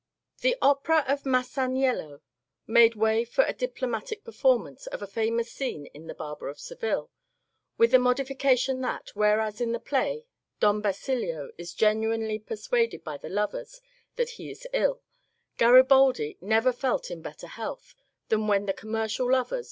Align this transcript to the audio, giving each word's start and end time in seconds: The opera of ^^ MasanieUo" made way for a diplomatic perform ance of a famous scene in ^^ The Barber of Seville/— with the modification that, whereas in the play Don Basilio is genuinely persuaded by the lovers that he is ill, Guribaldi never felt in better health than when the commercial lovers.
The 0.39 0.55
opera 0.63 1.05
of 1.07 1.21
^^ 1.23 1.25
MasanieUo" 1.25 2.21
made 2.65 2.95
way 2.95 3.23
for 3.23 3.43
a 3.43 3.53
diplomatic 3.53 4.23
perform 4.23 4.65
ance 4.65 4.87
of 4.87 5.03
a 5.03 5.05
famous 5.05 5.51
scene 5.51 5.85
in 5.93 6.05
^^ 6.05 6.07
The 6.07 6.15
Barber 6.15 6.49
of 6.49 6.59
Seville/— 6.59 7.11
with 7.77 7.91
the 7.91 7.99
modification 7.99 8.81
that, 8.81 9.11
whereas 9.13 9.61
in 9.61 9.73
the 9.73 9.79
play 9.79 10.25
Don 10.59 10.81
Basilio 10.81 11.51
is 11.55 11.75
genuinely 11.75 12.39
persuaded 12.39 13.03
by 13.03 13.17
the 13.17 13.29
lovers 13.29 13.79
that 14.15 14.29
he 14.31 14.49
is 14.49 14.65
ill, 14.73 15.03
Guribaldi 15.59 16.37
never 16.41 16.73
felt 16.73 17.11
in 17.11 17.21
better 17.21 17.45
health 17.45 17.93
than 18.29 18.47
when 18.47 18.65
the 18.65 18.73
commercial 18.73 19.31
lovers. 19.31 19.59